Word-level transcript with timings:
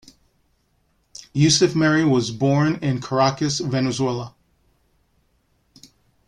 Yucef 1.31 1.73
Merhi 1.75 2.09
was 2.09 2.31
born 2.31 2.77
in 2.81 2.99
Caracas, 3.01 3.59
Venezuela. 3.59 4.33